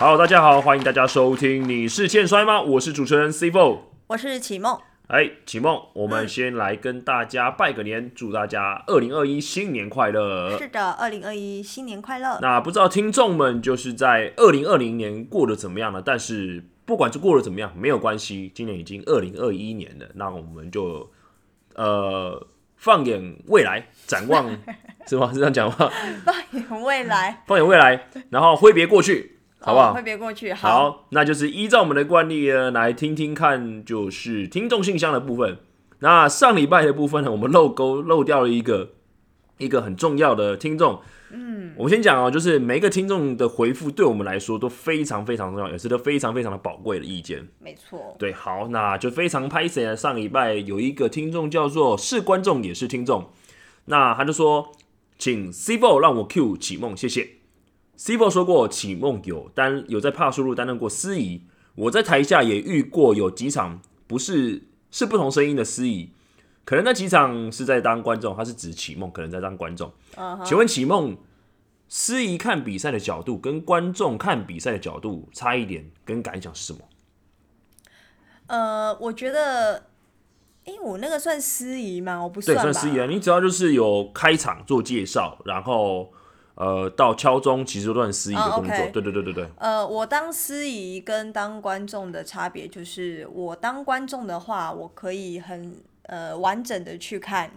[0.00, 1.68] 好，大家好，欢迎大家收听。
[1.68, 2.62] 你是欠摔吗？
[2.62, 4.80] 我是主持人 C Four，我是启梦。
[5.08, 10.56] 哎，启梦，我们先来跟大家拜个年，祝大家二零二一新年快乐。
[10.56, 12.38] 是的，二零二一新年快乐。
[12.40, 16.00] 那不知道听众们就是在二零二零年过得怎么样呢？
[16.02, 21.12] 但是不管是过得怎么样，没有关系，今年已经二零二一年了，那我们就
[21.74, 24.48] 呃放眼未来，展望
[25.06, 25.30] 是吗？
[25.30, 25.92] 是这样讲吗？
[26.24, 29.36] 放眼未来，放眼未来，然后挥别过去。
[29.60, 29.94] 好不好？
[29.94, 30.52] 会别过去。
[30.52, 35.58] 好，那就是依照我们的惯例呢，来听听看，就是听众信箱的部分。
[36.00, 38.92] 那上礼拜的部分呢，我们漏钩漏掉了一个
[39.58, 41.00] 一个很重要的听众。
[41.32, 47.46] 嗯，我们先讲哦，就是每一个听众的回复，对我们来说都非常非常重要，也是都非常非常的宝贵的意见。
[47.60, 48.16] 没错。
[48.18, 49.94] 对，好，那就非常拍谁啊？
[49.94, 53.30] 上礼拜有一个听众叫做是观众也是听众，
[53.84, 54.72] 那他就说，
[55.18, 57.28] 请 C Four 让我 Q 启梦，谢谢。
[58.00, 61.42] C 波说过，启梦有担有在帕苏路担任过司仪，
[61.74, 66.08] 我在台下也遇过有几场不是是不同声音的司仪，
[66.64, 69.92] 可能那几场是在当观众，他是指启梦可能在当观众。
[70.46, 71.14] 请问启梦
[71.90, 76.80] 司仪看比赛的角度跟观众看比赛的角度差一点，跟感想是什么？
[78.46, 79.84] 呃，我觉得，
[80.64, 82.22] 哎，我那个算司仪吗？
[82.22, 83.04] 我不算，算司仪啊。
[83.04, 86.10] 你只要就是有开场做介绍，然后。
[86.60, 89.48] 呃，到敲钟其实都算司仪的工作，对对对对对。
[89.56, 97.50] 呃，我当司仪跟当观众的差别就是，我当观众的话，我可以很呃完整的去看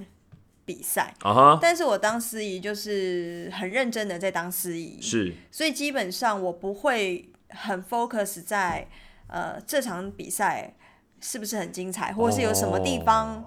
[0.63, 1.13] 比赛。
[1.19, 8.87] 啊哈，但是我当司仪就是很认真的在当司仪，是，所以基本上我不会很 focus 在
[9.27, 10.73] 呃这场比赛
[11.19, 13.43] 是不是很精彩，或者是有什么地方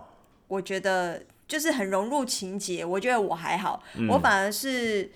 [0.48, 5.10] 我觉得就是很融入情节，我觉得我还好，我反而是。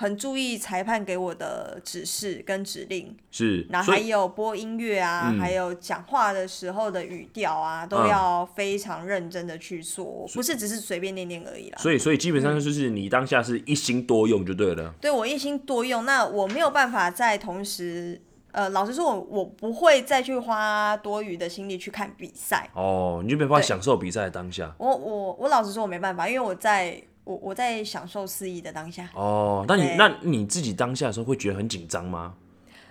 [0.00, 11.76] 很注意裁判给我的指示跟指令，是，然后还有播音乐啊，还有讲话的时候的语调啊，都要非常认真的去做，不是只是随便念念而已啦。
[11.82, 14.94] 所以，所以基本上就是你当下是一心多用就对了。
[15.02, 18.18] 对我一心多用，那我没有办法在同时，
[18.52, 22.70] 呃，老实说，我我不会再去花多余的心力去看比赛。
[22.72, 24.74] 哦，你就没办法享受比赛的当下。
[24.78, 27.02] 我我我老实说，我没办法，因为我在。
[27.30, 32.34] 我我在享受肆意的当下哦，那你那你自己当下的时候会觉得很紧张吗？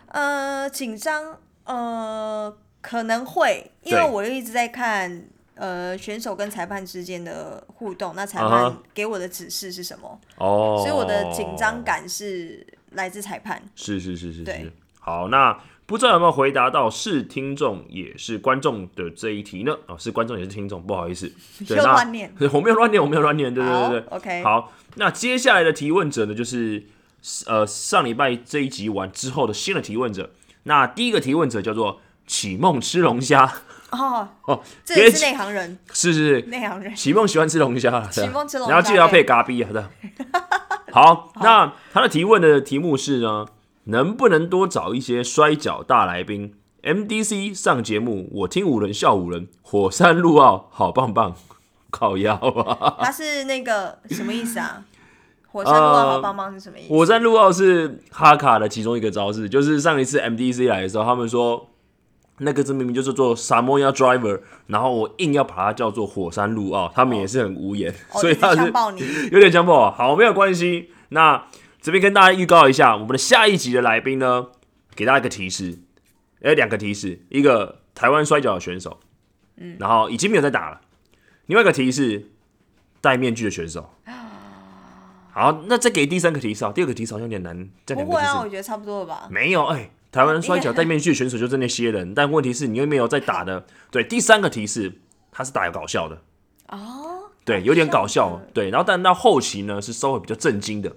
[0.08, 10.20] 呃，紧张，呃，可能会，因为我又一直在看呃选手跟裁判之间的互动，那裁判给我的指示是什么？
[10.38, 13.62] 哦，所以我的紧张感是来自裁判。
[13.76, 15.60] 是是是是是，好那。
[15.90, 19.76] 不知道有没有回答到是听众也是观众的这一题呢？
[19.88, 21.26] 哦，是观众也是听众，不好意思，
[21.68, 26.86] 有乱念， 我没有乱念，我没有乱念，对对对对，OK，好，那接下来的提问者呢，就是
[27.48, 30.30] 呃上礼拜这一集完之后的新的提问者。
[30.64, 33.52] 那第一个提问者叫做启梦吃龙虾
[33.90, 39.90] 哦 哦，这也是内行人，是是是内行人，启梦喜欢吃龙虾，启梦吃龙虾，然后记得要配咖啡好的。
[40.92, 43.48] 好，那他的提问的题目是呢？
[43.90, 51.36] 能不能多找一些摔跤大来宾？MDC 上节目，我听五人笑五人，火山路奥好棒棒，
[51.90, 52.98] 靠腰啊！
[53.02, 54.84] 他是那个什么意思啊？
[55.52, 56.90] 火山路奥好棒棒是什么意思？
[56.90, 61.68] 火山路奥是哈卡的其中一个招式，就是上一次 MDC 来的时候，他们说
[62.38, 68.72] 那个字明明就是做 Samoa Driver，然后我硬要把它叫做火山路奥，他们也是很无言，所以他是
[69.34, 69.90] 有点强暴。
[69.90, 71.44] 好，没有关系，那。
[71.82, 74.48] 这边跟大家预告一下，我们的下一集的来宾呢，
[74.96, 75.80] 给大家一个提示，
[76.42, 79.00] 哎，两个提示，一个台湾摔跤的选手，
[79.58, 80.82] 嗯，然后已经没有在打了，
[81.46, 82.32] 另外一个提示，
[83.00, 83.94] 戴面具的选手。
[85.32, 87.70] 好，那再给第三个提示，第二个提示好像有点难。
[87.86, 89.30] 不会啊，我觉得差不多了吧。
[89.32, 93.66] 没有，哎，台湾摔跤戴面具的选手就是那些人， 但问题是你又没有在打的。
[93.90, 95.00] 对，第三个提示，
[95.32, 96.22] 他是打有搞笑的。
[96.68, 97.30] 哦。
[97.46, 98.42] 对，有点搞笑。
[98.54, 100.94] 对，然后但到后期呢，是稍微比较震惊的。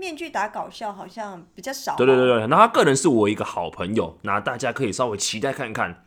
[0.00, 1.94] 面具打搞笑好像比较少。
[1.94, 6.02] 对对对对，那他个人是我一个好朋友，那大家可以稍微期待看看。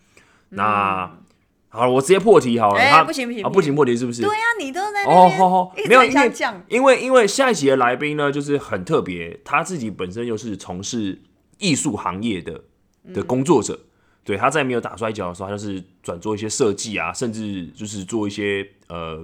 [0.50, 1.16] 那
[1.70, 2.80] 好了，我直接破题好了。
[2.80, 4.24] 哎，不行不行，不行破题是不是？
[4.24, 6.32] 对呀，你都在哦，好好，没有因为
[6.68, 11.22] 因为因为下一集的来宾呢，就是很特别，他自己本身又是从事
[11.60, 12.62] 艺术行业的
[13.14, 13.80] 的工作者。
[14.24, 19.24] 对，他在没有打摔跤的时候，他就是转做一些设计啊，甚至就是做一些呃。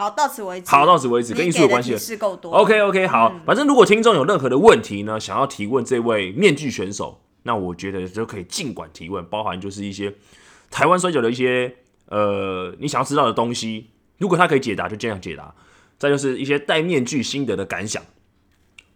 [0.00, 0.70] 好，到此为止。
[0.70, 1.98] 好，到此为止，跟艺术有关系的。
[1.98, 2.50] 是够多。
[2.52, 10.14] OK OK，好，反正如果听众有任何的问题呢，想要提问这位面具选手，那我觉得就可以尽管提问，包含就是一些
[10.70, 11.76] 台湾摔跤的一些
[12.06, 15.54] 呃你想要知道的东西，如果他可以解答，就尽量解答。
[15.98, 18.02] 再就是一些戴面具心得的感想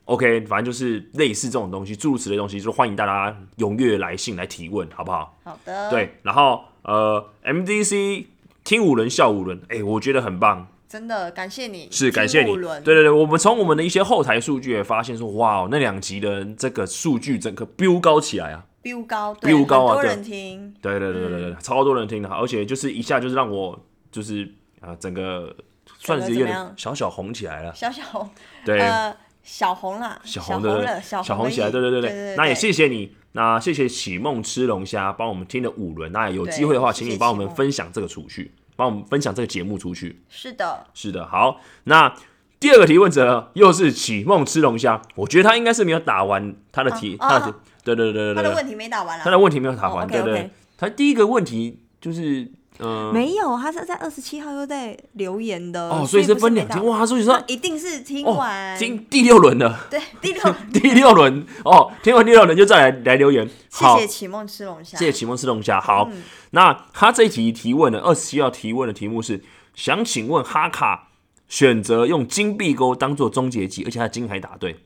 [0.06, 5.36] ，OK，反正就是类似这种东西，诸如此类东西，就欢迎大家踊跃来信来提问，好不好？
[5.44, 8.24] 好的，，对，然后呃，MDC
[8.64, 12.54] 听五轮笑五轮，哎、我觉得很棒，真的感谢你，是感谢你。
[12.54, 18.64] 对对对，我们从我们的一些后台数据也发现说，哇，那两集的这个数据整个飙高起来啊！
[18.80, 21.00] 飙高，对飙高啊对很多人听，对。
[21.00, 23.76] 对对对对对，超多人听的，而且就是一下就是让我
[24.12, 24.44] 就是
[24.80, 25.52] 啊、呃整个
[25.98, 27.74] 算是有点小小红起来了。
[27.74, 28.30] 小小红，
[28.64, 32.10] 对，呃，小红啦，小红红的了，小小红起来，对对对对。
[32.10, 40.22] 对，那也对谢谢你，那谢谢启梦吃龙虾帮我们听了五轮，那有对机会的话，请你帮我们分享这个出去，帮我们分享这个节目出去。
[40.28, 42.14] 是的，是的，好，那
[42.60, 47.54] 第二个提问者又是启梦吃龙虾，我觉得他应该是没有打完他的题，啊他的
[47.84, 52.50] 对对对对对对，他的问题没打完啦，他的问题没有打完，哦对对，他第一个问题就是，
[52.80, 63.98] 嗯，没有，他是在二十七号又在留言的哦，所以是分两天，哇，所以说一定是听哦完，，听第六轮的，对第六，第六轮 哦，听完第六轮就再来来留言，谢好。
[63.98, 65.80] 谢启梦吃龙虾，谢谢启梦吃龙虾。
[65.80, 66.22] 好，嗯。
[66.50, 69.42] 那他这一题提问的二十七号提问的题目是：
[69.74, 71.08] 想请问哈卡
[71.48, 74.76] 选择用金币钩当做终结技，而且他金还答对。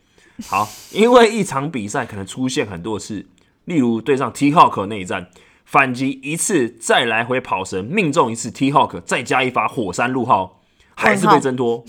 [0.46, 3.26] 好，因为一场比赛可能出现很多次，
[3.64, 5.30] 例如对上 T Hawk 那一战，
[5.68, 10.62] 反击一次再来回跑神命中一次 T Hawk，再加一发火山路号，
[10.94, 11.84] 还是被挣脱。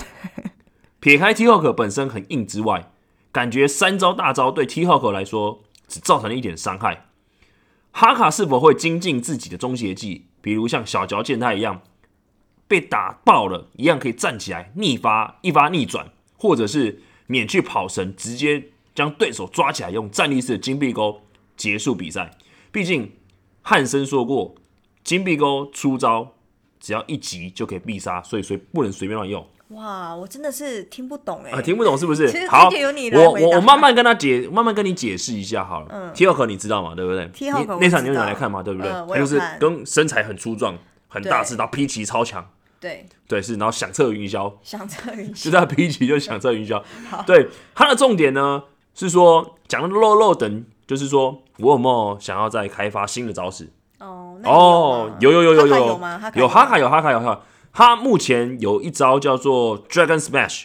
[1.00, 2.92] 撇开 T Hawk 本身很硬之外，
[3.32, 7.06] 感觉三招大招对 T Hawk 来说只造成了一点伤害。
[7.92, 11.82] 哈卡是否会精进自己的终结技，比如像小嚼剑太一样
[12.68, 21.22] 被打爆了，一样可以站起来逆发一发逆转，或者是免去跑神，直接将对手抓起来，用站立式的金币钩
[21.56, 22.38] 结束比赛。
[22.74, 23.14] 毕竟
[23.70, 24.56] 汉森说过，
[25.04, 26.32] 金币钩出招
[26.80, 29.46] 只要一击就可以必杀，所以随不能随便乱用。
[29.68, 32.48] 哇，我真的是听不懂哎、啊，听不懂是不是？
[32.48, 32.68] 好，
[33.14, 35.88] 我我我慢慢跟他解，慢慢跟你解释一下好了。
[35.92, 36.96] 嗯 T 可你知道嘛？
[36.96, 38.64] 对不对 T 我你那场你有来看嘛？
[38.64, 39.20] 对不对？
[39.20, 40.76] 就是跟身材很粗壮、
[41.08, 42.50] 很大对只，然后旗超强，
[42.80, 46.82] 对，对，是，然后响彻云霄，响彻云霄就在 P 旗就响彻云霄。
[47.28, 48.64] 对，他的重点呢
[48.96, 53.70] 是说讲的肉肉等，就是说我有没有想要再开发新的招式？
[54.00, 56.20] 哦，哦有有有有有有吗？
[56.34, 57.42] 有哈卡有哈卡有哈卡，
[57.72, 60.64] 他目前有一招叫做 Dragon Smash。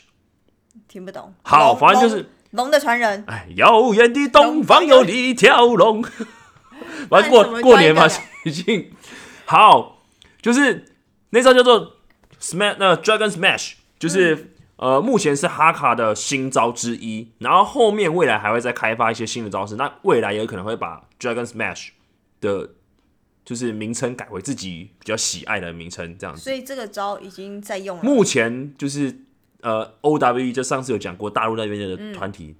[0.88, 1.34] 听不懂。
[1.42, 2.30] 好，反正就是。
[2.52, 6.02] 龙龙的传人，哎，遥远的东方有一条龙。
[7.10, 8.06] 反正过过年嘛
[8.44, 8.90] 已经
[9.44, 9.98] 好，
[10.40, 10.86] 就是
[11.30, 11.96] 那招叫做
[12.40, 21.90] Smash，那 Dragon Smash，就是、呃，目前是哈卡的新招之一，然后后面未来还会再开发一些新的招式，那未来也有可能会把 Dragon Smash
[22.40, 22.70] 的，
[23.44, 26.42] 就是名称改为自己比较喜爱的名称，这样子。
[26.42, 28.02] 所以这个招已经在用了。
[28.02, 29.20] 目前就是
[29.60, 32.56] 呃，O W E 就上次有讲过，大陆那边嗯的团体，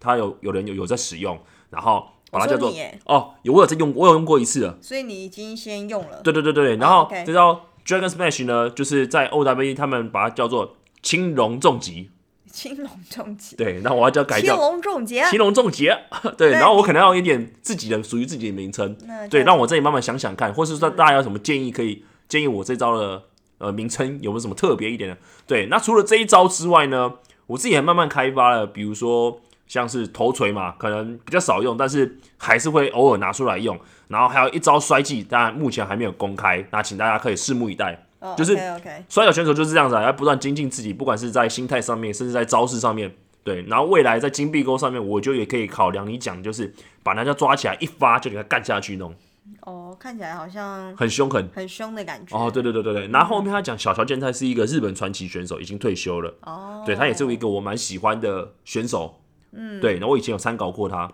[0.00, 1.38] 他有有人有有在使用，
[1.68, 2.72] 然后把它叫做
[3.04, 4.78] 哦，有我有在用，我有用过一次了。
[4.80, 6.22] 所以你已经先用了。
[6.22, 12.10] 对对对对，然后这招 Dragon Smash 呢，就是在 O W E 他们把它叫做青龙重击，
[12.50, 15.96] 青龙重击，对，那我要叫改青叫龙重劫，青龙重劫，
[16.36, 18.96] 对，然后我可能要有一点自己的属于自己的名称，
[19.30, 23.22] 对，让我自己慢慢想想看，或是说大家有什么建议，可以建议我这招的
[23.58, 25.16] 呃名称有没有什么特别一点的？
[25.46, 27.14] 对，那除了这一招之外呢，
[27.46, 33.78] 我自己也慢慢开发了，比如说像是头锤嘛，可能比较少用，但是还是会偶尔拿出来用。
[34.08, 38.07] 然后还有一招摔技，当然目前还没有公开，那请大家可以拭目以待。
[38.20, 43.14] 哦就是 OK 摔跤选手就是这样子啊，要不断精进自己，不管是在心态上面，甚至在招式上面。
[43.44, 46.70] 对，然后未来在金币钩上面，我就也可以考量你讲，就是
[47.02, 49.14] 把人家抓起来一发就给他干下去那种，
[49.62, 51.48] 哦，看起来好像很凶狠。
[51.54, 52.36] 很凶的感觉。
[52.36, 56.34] 哦，对对对对对，然后后面他讲小乔健太是一个日本传奇选手，已经退休了。
[56.42, 59.18] 哦，对他也是一个我蛮喜欢的选手。
[59.52, 61.10] 嗯，对，然后我以前有参考过他。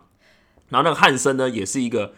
[0.71, 2.15] 然后那个汉森呢，也是一个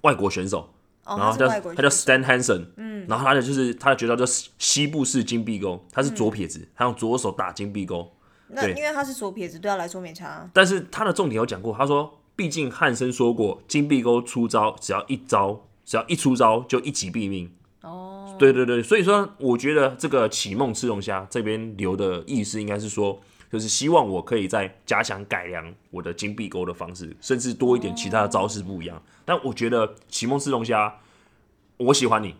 [0.00, 0.68] 外国选手，哦，
[1.06, 4.24] 然后叫他叫 Stan Hansen，嗯，然后他的就是他的绝招叫
[4.58, 8.10] 西部式金币钩，他是左撇子，他用左手打金币钩。
[8.54, 10.48] 对那因为他是左撇子，对他来说没差。
[10.52, 17.50] 但是他的重点有讲过，他说，毕竟汉森说过，金币钩出招只要一招，只要一出招就一击毙命。
[17.82, 23.20] 哦，对对对，所以说我觉得这个启梦吃龙虾这边留的意思应该是说，
[23.54, 29.00] 就是希望我可以再加强改良我的金币钩的方式，甚至多一点其他的招式不一样。
[29.24, 30.92] 但我觉得启梦吃龙虾，
[31.76, 32.34] 我喜欢你，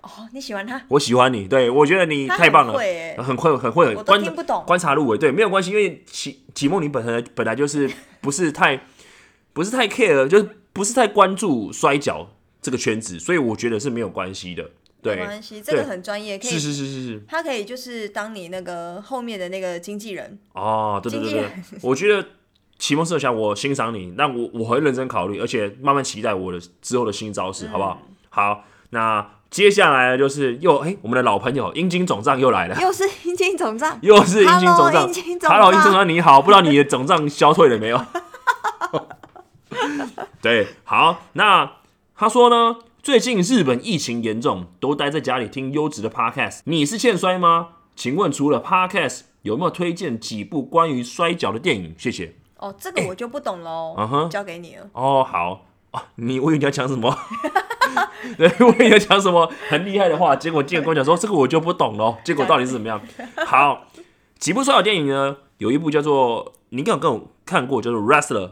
[0.00, 0.80] 哦，你喜欢他？
[0.88, 4.64] 我喜欢你，对我觉得你太棒了，很会耶很会很懂。
[4.66, 7.90] 观察入微，对，没有关系，因为启启梦你本身本来就是
[8.22, 8.80] 不是太
[9.52, 12.30] 不是太 care，就是不是太关注摔跤
[12.62, 14.70] 这个圈子，所以我觉得是没有关系的。
[15.06, 21.48] 对没关系，这个很专业，可以是是是是是，他可以就是当你那个后面的那个经纪人，哦，对对对
[21.82, 22.28] 我觉得
[22.78, 27.98] 启蒙社侠，我欣赏你，那我我会认真考虑，而且慢慢期待我的之后的新招式，好不好？
[28.02, 32.76] 嗯好，那接下来就是又哎、我们的老朋友阴茎总账又来了。
[32.82, 37.98] 又是阴茎总账， 又是阴茎总 Hello，账阴茎总，Hello，阴茎总账账你好，不知道你的总账消退了没有？
[40.42, 41.72] 对，好，那
[42.14, 46.62] 他说呢，最近日本疫情严重，都待在家里听优质的 Podcast。
[46.64, 47.68] 你是欠摔吗？
[47.94, 51.94] 请问除了 Podcast，有没有推荐几部关于摔跤的电影？
[51.96, 52.34] 谢谢。
[52.56, 54.90] 哦，这个我就不懂喽， 嗯哼交给你了。
[54.92, 57.16] 哦，好哦，你我以为你要讲什么？
[58.36, 62.18] 对，我以为你要讲什么很厉害的话，结果竟然跟我讲说这个我就不懂咯。
[62.24, 63.00] 结果到底是怎么样？
[63.46, 63.84] 好，
[64.40, 65.36] 几部摔跤电影呢？
[65.58, 68.48] 有一部叫做你应该有跟我看过，叫做《Wrestler》，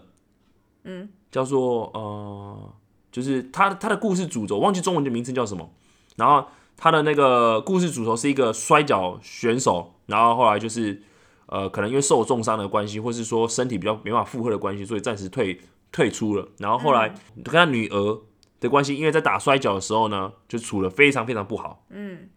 [0.84, 2.72] 嗯，叫做呃，
[3.14, 5.70] 就是他他的故事主轴忘记中文的名称叫什么，
[6.16, 6.44] 然后
[6.76, 11.00] 他的那个故事主轴是一个摔跤选手，然后后来就是
[11.46, 15.60] 呃，可能因为受重伤的关系，或是说身体比较没办法负荷的关系，所以暂时退
[15.92, 16.48] 退出了。
[16.58, 18.20] 然后后来跟他女儿
[18.58, 21.84] 的关系，因为在打摔跤的时候呢，就处的非常非常不好。
[21.90, 22.28] 嗯。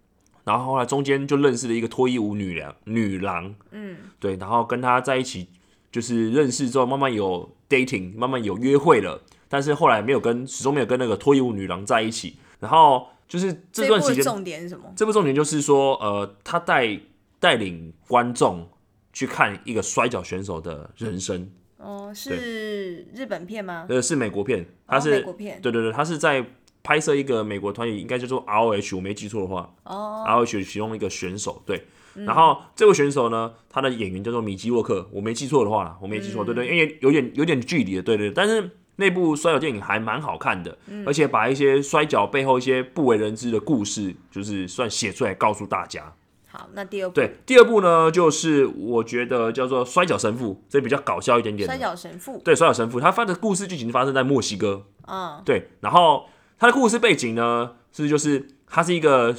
[0.43, 5.47] 然后后来中间就认识了一个脱衣舞女郎，女郎，嗯，对，然后跟他在一起，
[5.91, 12.37] 就是认识之后，慢慢有 dating，慢慢有约会了，但是后来没有跟，始终没有跟那个脱衣舞女郎在一起。
[12.59, 14.91] 然后就是这段时间，重点是什么？
[14.95, 16.99] 这部重点就是说，呃，他带
[17.39, 18.67] 带领观众
[19.13, 23.85] 去看一个摔跤选手的人生，哦，是日本片吗？
[23.89, 26.43] 呃，是美国片，他哦是、美国片对对对，他是在
[26.81, 31.85] 拍摄一个美国团体，应该叫做 ROH，我没记错的话，哦，ROH 其中一个选手，对。
[32.25, 38.31] 然后这位选手呢，他的演员叫做米基洛克，我没记错的话啦，我没记错，对对，因为有点有点距离的，对对。
[38.31, 46.13] 但是那部摔跤电影还蛮好看的，而且把一些摔跤背后一些不为人知的故事，就是算写出来告诉大家。
[46.49, 51.73] 好，那第二部对，第二部呢，就是我觉得叫做《摔跤神父》，这比较搞笑一点点的。
[51.73, 54.85] 摔跤神父，对，摔跤神父，他发的故事剧情发生在墨西哥。
[55.07, 56.27] 嗯，对，然后
[56.57, 59.35] 他的故事背景呢，是就是他是一个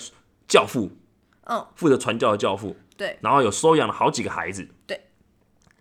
[0.47, 0.91] 教父，
[1.47, 5.01] 嗯，负责传教的教父，对，然后有收养了好几个孩子，对。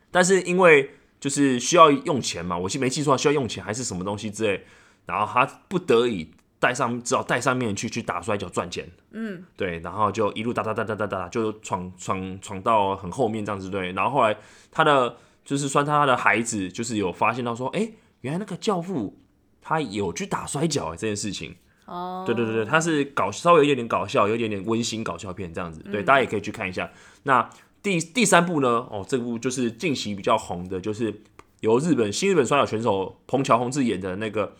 [0.10, 4.64] 但是因为就是需要用钱嘛，我记没记错，需要用钱还是什么东西之类，
[5.06, 8.88] 然后他不得已带上，只好带上面去去打摔跤赚钱。
[9.12, 13.92] 嗯，对，然后就一路打打打打打打，就闯闯闯到很后面这样子对。
[13.94, 14.38] 然后后来
[14.72, 19.18] 他的就是算他的孩子，就是有发现到说，哎、原来那个教父
[19.62, 21.56] 他有去打摔跤哎这件事情。
[21.86, 26.92] 哦，对对对对，它是搞稍微有一点点搞笑，有一点点温馨搞笑片这样子，对，大家也可以去看一下。
[27.24, 27.50] 那
[27.88, 28.67] 第第三部呢？
[28.91, 31.22] 哦，这部就是近期比较红的，就是
[31.62, 34.48] 由日本新日本摔跤选手彭乔宏志演的那个《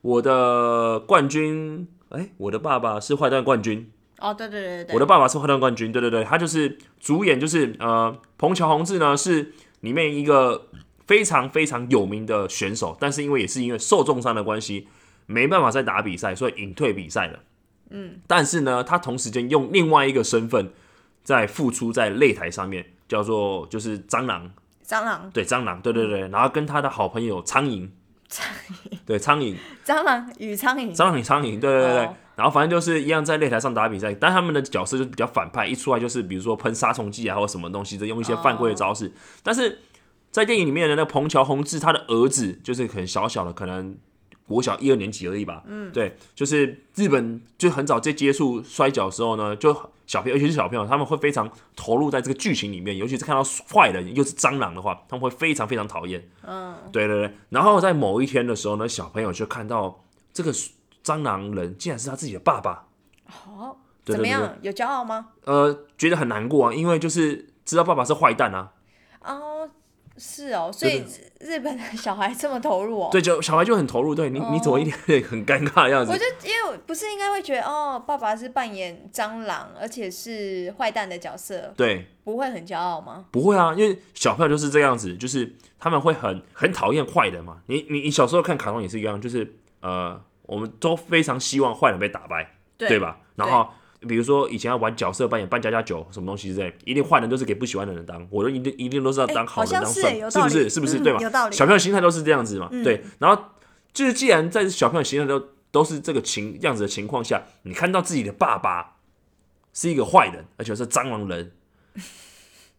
[0.00, 1.86] 我的冠军》，
[2.18, 10.66] 哎，我的爸爸是坏蛋冠军，哦，对对对对我的爸爸是坏蛋冠军，对对对，他就是主演，就是呃，彭乔宏志呢是里面一个
[11.06, 14.88] 非常非常有名的选手，但是因为也是因为受重伤的关系，
[15.26, 17.38] 没办法再打比赛，所以隐退比赛了。
[17.90, 20.72] 嗯，但是呢，他同时间用另外一个身份
[21.22, 24.50] 在付出在擂台上面，叫做就是蟑螂，
[24.86, 27.88] 蟑螂，对蟑螂，对对对，然后跟他的好朋友苍蝇，
[28.28, 32.04] 苍蝇，对苍蝇，蟑螂与苍蝇，蟑螂与苍蝇，对对对对。
[32.06, 32.14] 哦。
[32.34, 39.12] 然后反正就是一样在擂台上打比赛，但他们的角色就是比较反派，一出来就是比如说喷杀虫剂啊，或者什么东西，就用一些犯规的招式。
[39.42, 39.78] 但是
[40.30, 43.94] 在电影里面的那个彭乔宏志，他的儿子就是很小小的，可能
[44.46, 45.62] 国小一二年级而已吧。
[45.66, 49.74] 嗯，对，就是日本就很早在接触摔跤的时候呢，就
[50.06, 56.22] 小朋友，尤其是小朋友，他们会非常投入在这个剧情里面，尤其是看到坏人又是蟑螂的话，他们会非常非常讨厌。
[56.46, 60.52] 嗯，对对对，然后在某一天的时候呢，小朋友就看到这个
[61.04, 62.86] 蟑螂人竟然是他自己的爸爸，
[63.26, 64.58] 好，对对对怎么样？
[64.60, 65.28] 有骄傲吗？
[65.44, 68.72] 呃，觉得很难过啊，因为就是知道爸爸是坏蛋啊，
[69.20, 69.51] 哦，
[70.24, 71.02] 是哦，所以
[71.40, 73.08] 日本的小孩这么投入哦。
[73.10, 76.16] 对，就小孩就很投入，对你你怎么一脸很尴尬的样子我？
[76.16, 83.24] 就因为不是应该会觉得哦，爸爸是扮演蟑螂，而且是坏蛋的角色，对，不会很骄傲吗？
[83.32, 87.60] 不会啊，因为小朋友就是这样子，就是他们会很很讨厌坏人嘛。
[87.66, 93.18] 你你你小时候看卡通也是一样，就是呃，我们都非常希望坏人被打败，对对吧？
[93.34, 93.68] 然后
[94.08, 100.70] 比如说以前要玩角色扮演、扮家家酒什么东西之类，一定坏人都是给不喜欢的人当，我都一定一定都是要当哎好人当算，是不是？
[100.70, 100.98] 是不是？
[100.98, 101.18] 嗯对吧？
[101.20, 103.02] 有道理小朋友心态都是这样子嘛，嗯对。
[103.18, 103.42] 然后
[103.92, 108.96] 就是既然在小朋友心态都都是这个情样子的情况下，你看到自己的爸爸
[109.72, 111.52] 是一个坏人，而且是蟑螂人。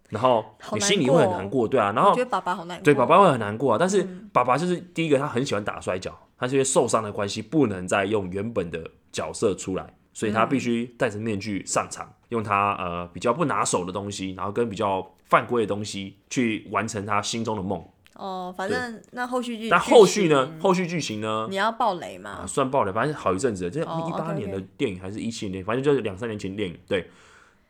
[0.09, 2.83] 然后 你心里会很难过，对啊，然后觉得爸爸好难过。
[2.83, 3.77] 对，爸爸会很难过啊。
[3.79, 17.83] 但是嗯爸爸就是第一个，他很喜欢打摔跤，他是因为受伤的关系不能再用原本的角色出来，所以他必须戴着面具上场，用他呃比较不拿手的东西，然后跟比较犯规的东西去完成他心中的梦。
[18.13, 20.53] 哦，反正那后续剧，那后续呢？
[20.61, 21.47] 后续剧情呢？
[21.49, 22.41] 你要爆雷吗？
[22.43, 26.77] 啊，算爆雷，反正好一阵子，这一哦八年的电影还是一七年，反正就是两三年前的电影。
[26.87, 27.09] 对，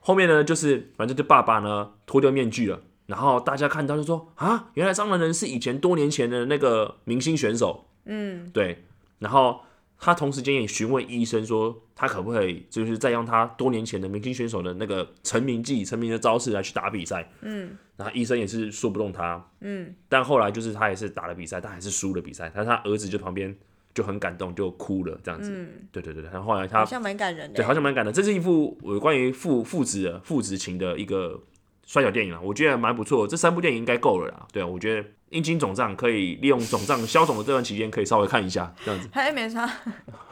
[0.02, 7.86] 后面呢，就是反正就爸爸呢脱掉面具了，然后大家看到就说啊，原来张兰人是以前多年前的那个明星选手。
[8.04, 8.84] 嗯，对，
[9.20, 9.62] 然后
[10.06, 17.32] 他同时间也询问医生说，他可不可以就是再用他多年前的明星选手的那个成名技、成名的招式来去打比赛。
[17.40, 19.42] 嗯，然后医生也是说不动他。
[19.62, 23.56] 嗯，但后来就是他也是打了比赛，但还是输了比赛，但他儿子就旁边
[23.94, 25.50] 就很感动，就哭了这样子。
[25.54, 27.56] 嗯对对对，然后后来他好像蛮感人的。
[27.56, 28.14] 对，好像蛮感人。
[28.14, 31.42] 这是一部有关于父父子的父子情的一个
[31.86, 33.30] 摔跤电影啊，我觉得蛮不错的。
[33.30, 34.48] 这三部电影应该够了啦。
[34.52, 39.10] 对啊，我觉得阴茎肿胀可以利用肿胀消肿的这段期间，可以稍微看一下这样子。
[39.12, 39.70] 还 没啥，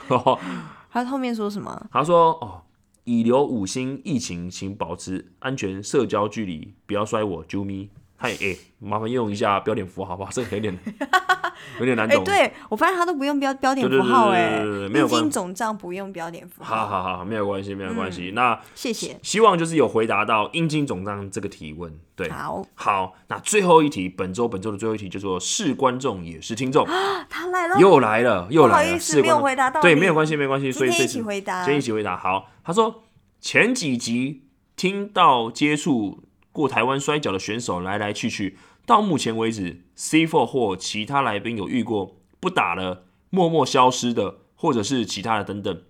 [0.91, 1.87] 他后面说什么？
[1.91, 2.61] 他说：“哦，
[3.05, 7.89] 已留五星，疫情请保持安全社交距离，不要摔我，啾咪。”
[8.21, 10.29] 嗨，哎、麻烦用一下标点符号好不好？
[10.31, 10.77] 这个有点
[11.79, 12.23] 有点难哎、懂。
[12.23, 14.61] 对我发现他都不用标标点符号，哎
[14.93, 16.75] 有茎肿胀不用标点符号。
[16.75, 18.31] 好好好，没有关系，没有关系。
[18.35, 19.17] 那谢谢。
[19.23, 21.91] 希望就是有回答到阴茎肿胀这个提问。
[22.15, 29.81] 对，好，好，那最后一题，本周本周的最后一题叫做是观众也是听众啊， 他来了，又来了，又来了，不好意思，没有回答到。
[29.81, 31.63] 对，没有关系，没有关系，所以今天一起回答。
[31.63, 32.15] 今天一起回答。
[32.15, 33.03] 好，他说
[33.39, 34.43] 前几集
[34.75, 45.81] 听到接触过台湾摔跤的选手来来去去，到目前为止，C Four 或其他来宾有遇过不打了默默消失的，或者是其他的等等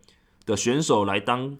[0.45, 1.57] 的选手来当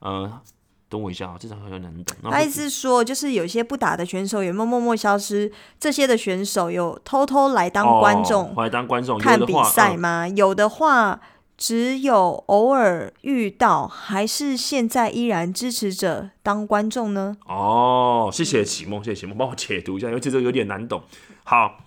[0.00, 0.40] 呃。
[0.86, 2.16] 等我一下啊，这场好像难懂。
[2.22, 5.50] 那他意思是说，就是有些不打的选手有没有默默消失？
[5.80, 10.28] 这些的选手有偷偷来当观众、哦、来当观众看比赛吗？
[10.28, 11.20] 有的话，
[11.56, 17.36] 只有偶尔遇到，还是现在依然支持者当观众呢？
[17.46, 21.02] 哦，谢谢启梦，谢谢启梦，帮我解读一下，因为这个有点难懂。
[21.44, 21.78] 好，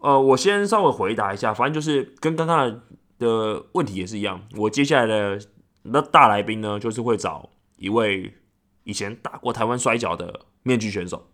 [0.00, 2.80] 呃，我先稍微回答一下，反正就是跟刚刚的
[3.18, 4.42] 的问题也是一样。
[4.56, 5.40] 我接下来的
[5.82, 8.34] 那大来宾呢，就是会找一位
[8.84, 11.26] 以前打过台湾摔跤的面具选手。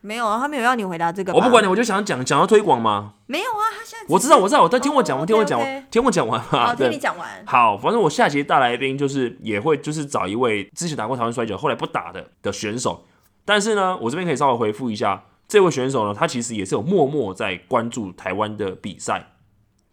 [0.00, 1.32] 没有啊，他没有要你回答这个。
[1.32, 3.14] 我不管你，我就想讲讲到推广嘛。
[3.26, 6.66] 没有啊，他现在我知道，我知道，我但听我讲，哦我听我讲 OK，OK 听我讲完嘛。
[6.66, 7.28] 好，听你，讲完。
[7.46, 13.04] 好，反正我下节大来宾就是也会就是找一位之前打过台湾摔跤，后来不打的的选手。
[13.44, 19.32] 但是呢，我这边可以稍微回复一下，这位选手呢，他其实也是有默默在关注台湾的比赛。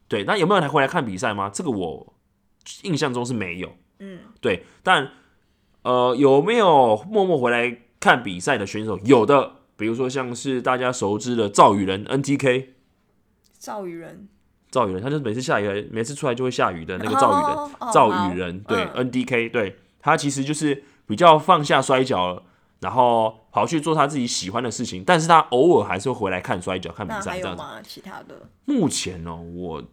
[0.07, 1.49] 对，那有没有来回来看比赛吗？
[1.51, 2.13] 这个我
[2.83, 3.71] 印象中是没有。
[3.99, 5.09] 嗯，对，但
[5.83, 8.99] 呃，有没有默默回来看比赛的选手？
[9.05, 12.69] 有的，比如说像是大家熟知的赵雨人 NTK。
[13.57, 14.27] 赵雨人，
[14.69, 22.43] 赵雨人，他就是每次下雨，每次出来就会下雨的那个赵雨人，赵好宇人，对、嗯 NDK，对他其实就是比较放下摔跤了，
[22.81, 27.63] 然后跑去做他自己喜欢的事情，但是他偶尔还是会回来看摔跤、看比赛这样子。
[27.83, 28.49] 其他的？
[28.65, 29.83] 目前呢、我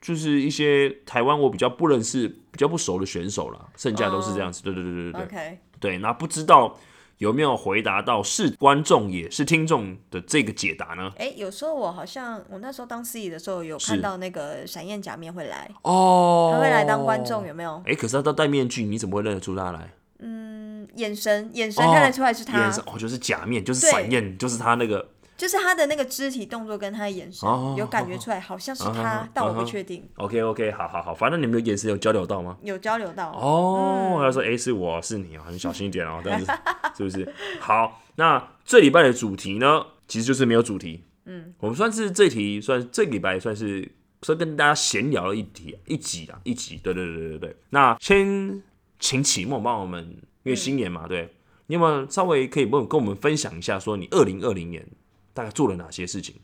[0.00, 4.62] 就是一些台湾我比较不认识、比较不熟的选手了，剩下都是这样子。
[4.64, 6.76] 对对对对对对 OK，对，那不知道
[7.20, 11.12] 有没有回答到是观众也是听众的这个解答呢？
[11.18, 17.82] 哎、有时候我好像我那时候当司仪的时候有看到那个闪焰假面会来，哦他会来当观众，有没有？
[17.84, 19.92] 哎、可是他都戴面具，你怎么会认得出他来？
[20.20, 25.06] 嗯，眼神眼神哦看得出来是他，眼神哦，就是假面，就是对闪焰，就是他那个
[25.40, 32.58] 就是他的那个肢体动作跟他的眼神、哦有感觉出来，好像是他，但我不确定，OK OK，好好好，反正你们的眼神有交流到吗？
[32.62, 33.30] 有交流到。
[33.30, 36.52] 哦，他说哎、是我是你哦，你小心一点哦，这样子
[36.94, 37.34] 是不是？
[37.58, 41.04] 好，那这礼拜的主题呢，其实就是没有主题。
[41.24, 47.56] 嗯，我们算是这题算这礼拜算是算跟大家闲聊了一题一集啊一集，对对对对对对。
[47.70, 48.62] 那先
[48.98, 50.04] 请启梦帮我们，
[50.42, 51.32] 因为新年嘛，对，
[51.68, 54.86] 你有没有稍微可以跟跟我们分享一下，说你二零二零年
[55.32, 56.40] 大概做了哪些事情？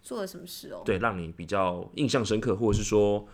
[0.00, 0.82] 做了什么事哦？
[0.84, 3.26] 对，让你比较印象深刻，或者是说，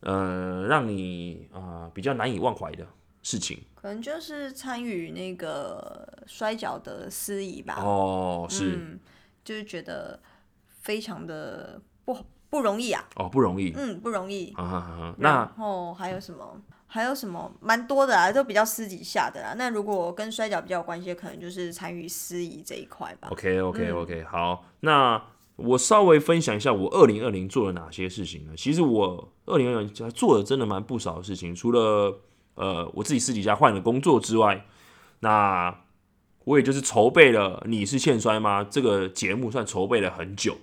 [0.00, 2.86] 呃，让你啊、呃比较难以忘怀的
[3.22, 3.60] 事情。
[3.74, 7.80] 可能就是参与那个摔跤的司仪吧。
[7.82, 9.00] 哦，是、嗯，
[9.44, 10.20] 就是觉得
[10.80, 12.16] 非常的不
[12.50, 13.72] 不容易啊，哦，不容易。
[13.76, 14.52] 嗯，不容易。
[14.54, 16.60] 啊哈哈哈，那然后还有什么？
[16.90, 17.52] 还有什么？
[17.60, 19.54] 蛮多的啊，都比较私底下的啦。
[19.56, 23.28] 那如果跟摔跤比较有关系，可能就是参与司仪这一块吧。
[23.30, 25.22] OK OK OK，、好，那
[25.56, 28.54] 我稍微分享一下我二零二零做了哪些事情呢？
[28.56, 32.20] 其实我二零二零做的真的蛮不少的事情，除了
[32.54, 34.64] 呃我自己私底下换了工作之外，
[35.20, 35.80] 那
[36.44, 40.56] 我也就是筹备了《你是欠摔吗》这个节目，算筹备了很久。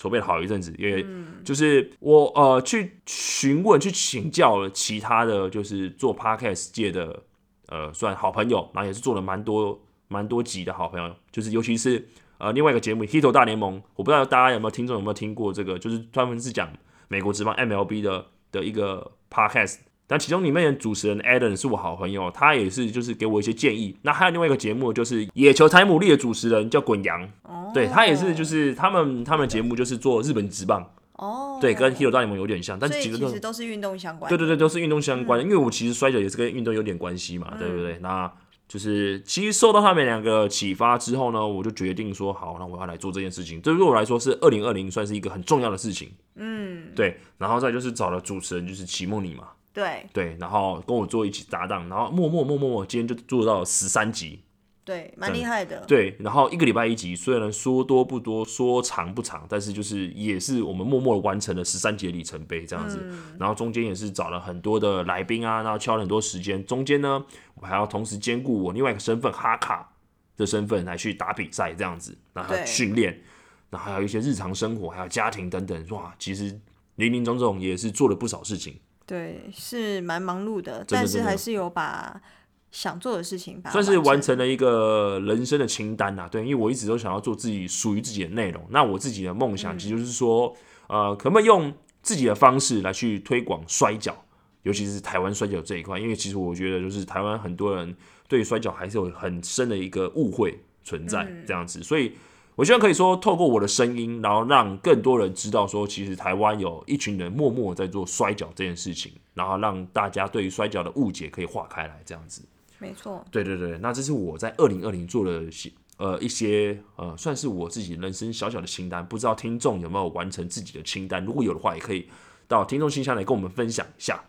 [0.00, 7.22] 筹备了好一阵子，因为嗯就是我呃去询问、去请教了其他的就是做 podcast 界的
[7.68, 12.08] 呃算好朋友，然后也是做了蛮多蛮多集的好朋友，就是尤其是
[12.38, 16.72] 呃另外一个节目《Hito 大联盟》，我不知道大家有没有听众有没有听过这个，就是专门是讲
[17.08, 19.80] 美国职棒 MLB 的的一个 podcast。
[20.10, 23.96] 但其中里面的主持人 Adam 是我好朋友，他也是就是给我一些建议。
[24.02, 34.28] 那还有另外一个节目就是野球台姆利的主持人叫滚羊，哦，对他也是就是他们他们的节目就是做日本职棒，哦，对，跟 Hero 大联盟有点像，但是其实都其实都是运动相关。
[34.28, 37.96] 对对对都是运动相关因为我其实摔跤也是跟运动有点关系嘛，对不对？
[38.00, 38.28] 那
[38.66, 43.62] 就是其实受到他们两个启发之后呢，我就决定说好，那我要来做这件事情。
[43.62, 47.16] 这对我来说是二零二零算是一个很重要的事情，嗯，对。
[47.38, 54.42] 然后再就是找了主持人就是齐梦妮嘛，对对，然后跟我做一起搭档，然后默默默默默，今天就做到十三集，
[54.84, 55.84] 对，蛮厉害的。
[55.86, 62.98] 对，然后一个礼拜一集，虽然说多不多，说长不长，但是就是也是我们默默完成了十三节里程碑这样子。
[63.38, 66.64] 然后中间也是找了很多的来宾啊，然后敲了很多时间。
[66.66, 69.92] 中间呢，我还要同时兼顾我另外一个身份哈卡
[70.36, 73.22] 的身份来去打比赛这样子，然后训练，
[73.70, 75.86] 然后还有一些日常生活，还有家庭等等。
[75.90, 76.58] 哇，其实
[76.96, 78.80] 林林总总也是做了不少事情。
[79.10, 82.22] 对，是蛮忙碌的，的但是还是有把
[82.70, 84.36] 想做的事情把它算是完成。
[84.36, 88.64] 成了一个人生的清单呐、对，因为我一直都想要做自己属于自己的内容。
[88.70, 94.16] 那我自己的梦想其实就是说，呃，可不可以用自己的方式来去推广摔跤，
[94.62, 95.98] 尤其是台湾摔跤这一块？
[95.98, 97.96] 因为其实我觉得，就是台湾很多人
[98.28, 102.12] 对摔跤还是有很深的一个误会存在，这样子，所以。
[102.60, 112.42] 我希望可以说，透过我的声音，然后让更多人知道说，其实台湾有一群人默默在做摔跤这件事情，然后让大家对于摔跤的误解可以化开来，这样子。
[112.78, 121.24] 没错，对对对，那这是我在二零二零做的些呃一些呃，算是我自己人生小小的清单，不知道听众有没有完成自己的清单？
[121.24, 122.10] 如果有的话，也可以
[122.46, 124.22] 到听众信箱来跟我们分享一下。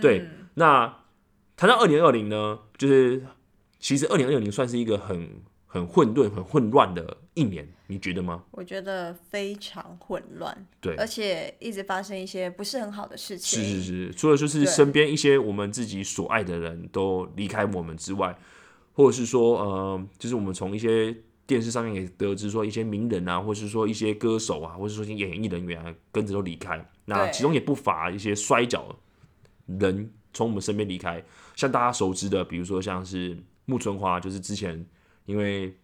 [0.00, 0.98] 对，那
[1.56, 3.26] 谈到二零二零呢，就是
[3.80, 8.44] 其实二零二零算是一个很很混沌、很混乱的一年，你觉得吗？
[8.50, 13.64] 我觉得非常混乱，对而且一直发生一些不是很好的事情。
[13.64, 18.36] 是是是，除了就是身边一些我们自己所爱的人都离开我们之外，
[18.92, 26.86] 或者是说，呃，就是我们从一些电视上面也得知说，一些名人啊，或是说一些歌手啊，或者说一些演艺人员啊，跟着都离开。
[27.06, 28.94] 那其中也不乏一些摔跤
[29.64, 31.24] 人从我们身边离开，
[31.56, 34.84] 像大家熟知的，比如说像是木村花，就是之前
[35.26, 35.76] 因为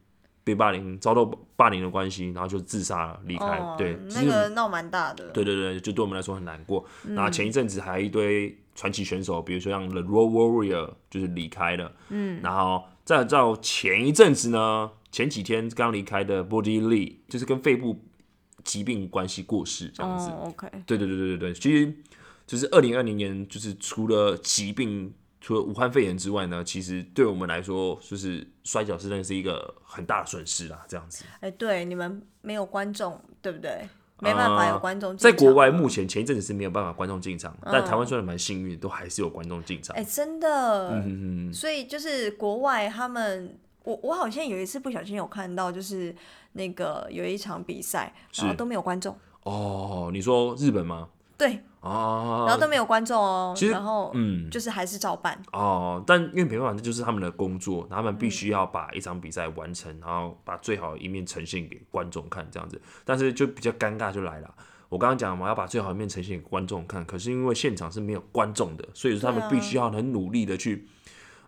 [0.45, 1.25] 被霸凌遭到
[1.57, 3.59] 霸凌的关系，然后就自杀了离开。
[3.59, 5.29] 哦，对，那个闹蛮大的。
[5.31, 6.85] 对对对，就对我们来说很难过。
[7.05, 18.05] 嗯那前一阵子还有一堆传奇选手，比如说像 The Road Warrior 就是离开了，嗯，然后再到前一阵子呢，前几天刚离开的 Body Lee 就是跟肺部
[18.65, 20.31] 疾病关系过世这样子。
[20.31, 21.93] 哦，OK，对对对对对对，其实
[22.47, 31.25] 就是二零二零年，就是除了疾病，除了武汉肺炎之外呢，其实对我们来说，就是摔跤是真的是一个很大的损失啦，这样子。
[31.41, 33.87] 哎，对，你们没有观众，对不对？
[34.21, 39.95] 没办法有观众进在国外目前前一阵子是没有办法观众进场，但台湾虽然蛮幸运，都还是有观众进场。
[39.95, 46.13] 哎，真的，嗯嗯所以就是国外他们，我我好像有一次不小心有看到，就是
[46.55, 51.11] 那个有一场比赛，然后都没有观众，哦，你说日本吗？
[51.37, 62.81] 对，啊，然后都没有观众哦，其实然后嗯就是还是照办，哦，但因为没办法，这就是他们的工作，他们嗯必须要把一场比赛完成，然后把最好的一面呈现给观众看，这样子。
[63.05, 64.55] 但是就比较尴尬就来了。
[64.89, 70.89] 我刚刚讲嘛，要把最好的一面呈现给观众看，可是因为现场是没有观众的，所以说他们必须要很努力的去，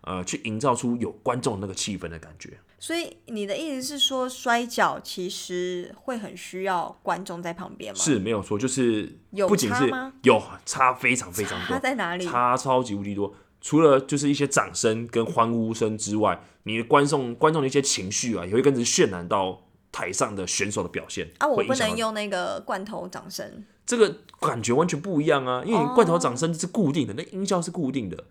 [0.01, 2.59] 呃，去营造出有观众那个气氛的感觉。
[2.79, 7.99] 所以你的意思是说，摔跤其实会很需要观众在旁边吗？
[7.99, 12.25] 是没有错，就是有不仅是差吗有差非常非常多差，在哪里？
[12.25, 13.35] 差超级无敌多。
[13.61, 19.61] 除了就是一些掌声跟欢呼声之外，你的观众观众的一些情绪啊，也会跟着渲染到
[19.91, 28.23] 台上的选手的表现啊，我不能用那个罐头掌声这个感觉完全不一样啊，因为你罐头掌声是固定的，那音效是固定的，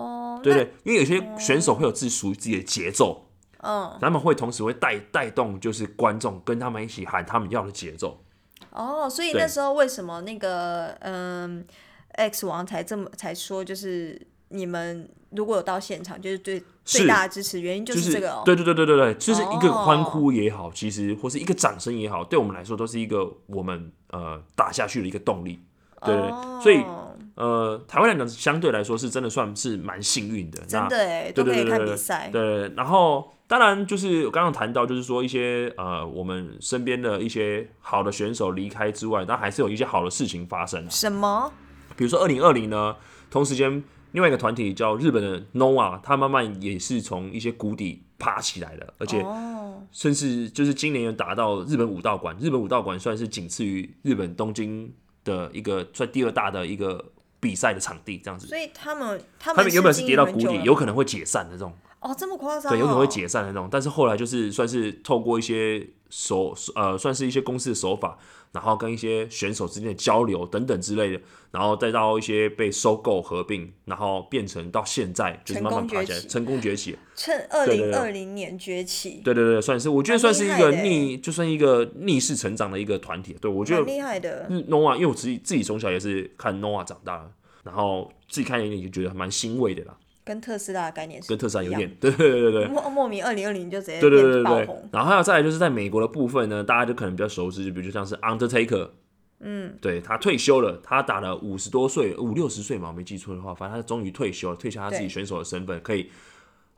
[0.00, 0.40] 哦。
[0.42, 0.72] 对不对？
[0.84, 3.26] 因为有些选手会有自己属于自己的节奏，
[3.58, 8.18] 嗯，他们会同时会带带动就是观众跟他们一起喊他们要的节奏。
[8.70, 11.62] 哦，所以那时候为什么那个嗯
[12.14, 18.42] ，X 王才这么才说，就是你们如果有到现场，就是最最大的支持原因就就是这个哦。
[18.46, 25.60] 对对对对对对，就是一个哦欢呼也好，其实或是一个掌声也好，对我们来说都是一个我们呃打下去的一个动力。
[26.02, 26.30] 对对
[26.62, 26.82] 所以
[27.34, 30.58] 呃，台湾来讲相对来说是真的算是蛮幸运的。
[30.66, 32.30] 真那的哎，都可以看对对对对比赛。
[32.32, 40.90] 对，然后当然就是我刚刚谈到，就是说一些呃我们身边的一些好的选手离开之外，但还是有一些好的事情发生啊。
[40.90, 41.52] 什么？
[41.96, 42.96] 比如说二零二零呢，
[43.30, 54.92] 同时间另外一个团体叫日本的 NOAH，它慢慢也是从一些谷底爬起来了，而且哦，甚至就是今年有达到日本武道馆，日本武道馆算是仅次于日本东京
[55.24, 57.04] 的一个算第二大的一个
[57.40, 58.46] 比赛的场地，这样子。
[58.46, 62.74] 所以他们他他们原本是跌到谷底，有可能会解散的这种，哦，这么夸张、哦？
[62.74, 63.68] 对，有可能会解散的那种。
[63.70, 68.18] 但是后来就是算是透过一些手呃，算是一些公司的手法，
[68.52, 71.20] 然后跟一些选手之间的交流等等之类的，
[71.52, 76.98] 然后再到一些被收购合并，然后变成到现在就是慢慢爬起来，成功崛起。
[77.14, 83.36] 趁二零二零年崛起，对对对，算是我觉得算是一个逆，就算一个逆势成长的一个团体。
[83.40, 84.46] 对我觉蛮得厉害的。
[84.50, 87.30] 嗯 Nova，因为我自己自己从小也是看 Nova 长大的，
[87.62, 89.96] 然后自己看一眼就觉得蛮欣慰的啦，
[90.30, 92.66] 跟特斯拉的概念是跟特斯拉有点，对对对对对。
[92.68, 98.90] 莫莫名二零二零就直接对对对对红，，然后还有再来就是在美国的部分呢，大家就可能比较熟知，就比如说像是 Undertaker，
[99.40, 106.08] 嗯，对他退休了，他打了五十多岁，五六十岁嘛，我没记错的话，反正他终于退休了，退下他自己选手的身份，可以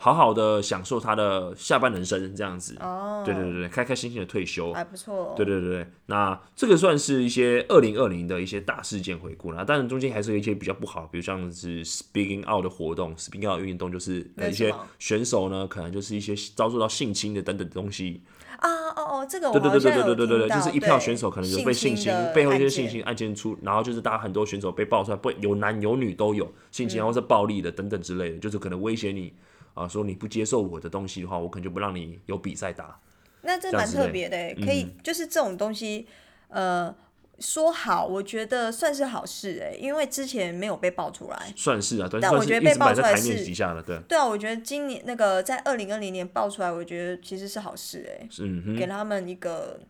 [0.03, 2.77] 好好的享受他的下半人生这样子。
[2.81, 4.73] 哦，对对对对，开开心心的退休。
[4.73, 5.33] 还不错。
[5.37, 18.23] 对对对对，那这个算是一些二零二零的一些大事件回顾啦，当然中间还是有一些比较不好，比如像是 Speaking Out 的活动，Speaking Out 的运动就是呃一些选手呢，可能就是一些遭受到性侵的等等东西，
[18.59, 23.33] 啊哦哦，这个我对对对对对对对对，就是一票对选手可能有被性侵，背后一些性侵案件。
[23.35, 29.33] 出，然后就是大家很多选手被爆出来，不有男有女都有性嗯侵，然后是暴力的等等之类的，就是可能威胁你
[29.75, 32.99] 啊，说你不接受我的东西的话，我可能就不让你有比赛打。
[33.43, 36.07] 那这蛮特别的欸，可以就是这种东西，
[36.49, 36.95] 呃，
[37.41, 41.53] 说好，我觉得算是好事哎，因为之前没有被爆出来。
[41.57, 49.81] 算是啊，但我觉得被爆出来是面底下了，对，对啊，我觉得今年那个在二零二零年爆出来，我觉得其实是好事哎，嗯哼，给他们一个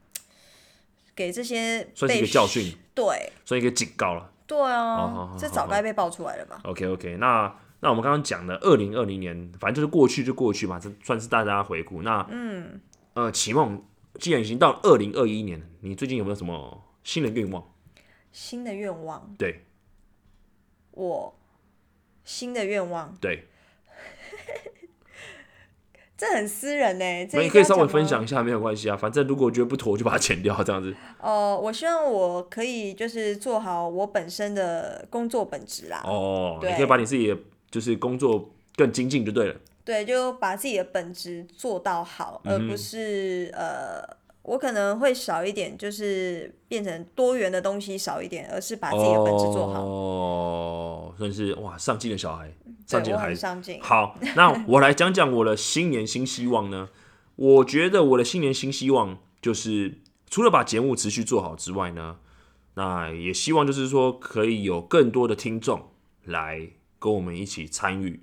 [1.14, 4.30] 给这些算是一被个教训，对算一个警告了。
[4.46, 12.02] 对啊好，这早该被爆出来了吧？OK OK，那那我们刚刚讲的二零二零年，反正就是过去就过去嘛，这算是大家回顾。
[12.02, 12.80] 那嗯，
[13.14, 13.82] 呃，启梦，
[14.20, 17.74] 既然已经到二零二一年，你最近有没有什么新的愿望？
[18.30, 19.64] 新的愿望，对
[20.92, 21.34] 我
[22.22, 23.48] 新的愿望，对，
[26.16, 27.26] 这很私人呢。
[27.26, 28.96] 这那你可以稍微分享一下，没有关系啊。
[28.96, 30.94] 反正如果觉得不妥，就把它剪掉，这样子。
[31.20, 36.00] 呃，我希望我可以就是做好我本身的工作本职啦。
[36.06, 37.36] 哦，你可以把你自己的
[37.72, 39.56] 就是工作更精进就对了。
[39.84, 44.00] 对，就把自己的本职做到好，嗯而不是呃，
[44.42, 49.82] 我可能会少一点，就是变成多元的东西少一点，而是把自己的本职做好。
[49.82, 52.52] 哦，算是哇，上进的小孩，
[52.86, 53.40] 上进的孩子。
[53.40, 53.80] 上进。
[53.82, 56.88] 好，那我来讲讲我的新年新希望呢。
[57.34, 62.18] 我觉得我的新年新希望就是，除了把节目持续做好之外呢，
[62.74, 65.88] 那也希望就是说可以有更多的听众
[66.24, 66.68] 来
[67.02, 68.20] 跟我们一起参与。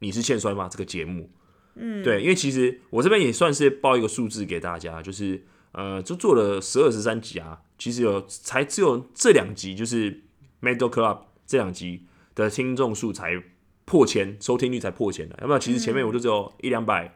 [0.00, 0.68] 你是欠摔吗？
[0.70, 1.30] 这个节目，
[1.74, 10.22] 嗯，对，因为其实我这边也算是报一个数字给大家，就是呃，就做了十二十三集啊，其实有才只有这两集，就是
[10.62, 13.42] Metal Club 这两集的听众数才
[13.84, 17.12] 破千，收听率才破千的，要不然其实前面我就只有一两百，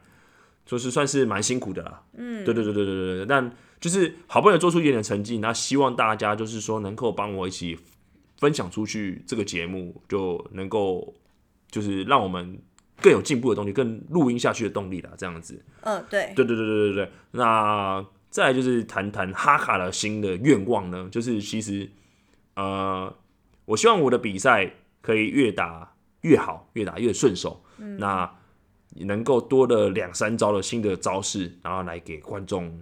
[0.65, 2.03] 就是算是蛮辛苦的啦。
[2.17, 7.77] 嗯，对对对对对对对，但就是好不容易做出一点点成绩，那希望大家就是说能够帮我一起
[8.43, 11.13] 分享出去这个节目，就能够
[11.71, 12.59] 就是让我们
[13.01, 15.63] 更有进步的动力，更录音下去的动力啦，这样子。
[15.79, 17.05] 嗯，对，对对对对对。
[17.05, 21.89] 对，那再来就是谈谈哈卡的新的愿望呢，就是其实
[22.55, 23.15] 呃，
[23.63, 27.97] 我希望我的比赛可以越打越好，越打越顺手，嗯。
[27.97, 28.29] 那
[29.07, 32.81] 能够多了两三招的新的招式，然后来给观众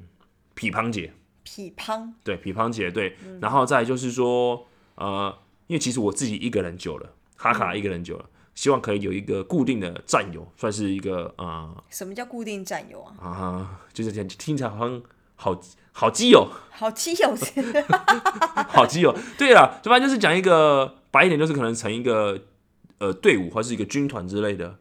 [0.56, 1.13] 匹乓解。
[1.43, 5.36] 匹乓，对，匹乓姐对，然后再就是说，呃，
[5.71, 13.15] 因为其实我自己一个人久了，哈卡一个人久了，希望可以有一个固定的战友，算是一个呃什么叫固定战友啊？
[13.25, 15.01] 啊，就是听听起来好像
[15.38, 15.57] 好
[15.93, 17.34] 好基友， 好基友
[18.67, 19.17] 好基友。
[19.38, 22.38] 对了，就反正就是讲一个白一点，就是可能成一个
[22.97, 24.77] 呃队伍或是一个军团之类的。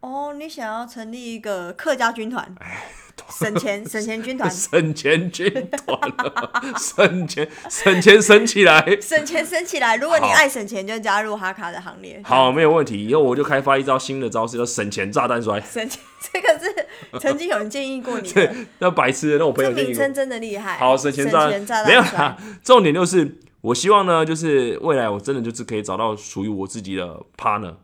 [0.00, 2.90] 哦，你想要成立一个客家军团，哎
[3.28, 5.52] 省钱省钱军团，省钱军
[5.86, 5.98] 团，
[6.78, 8.98] 省钱 省钱省起来。
[9.00, 9.96] 省钱省起来。
[9.96, 12.20] 如果你好爱省钱，就加入哈卡的行列。
[12.24, 13.06] 好，没有问题。
[13.06, 15.60] 以后我就开发一招新的招式，叫省钱炸弹摔。
[15.60, 16.00] 省钱，
[16.32, 20.76] 这个是曾经有人建议过你的，那白痴的，那我朋这友建议我名称真的厉害。
[20.78, 22.36] 好，省钱炸省炸没有啦。。
[22.62, 27.74] 重点就是，我希望呢，就是未来我真的就是可以找到属于我自己的 partner。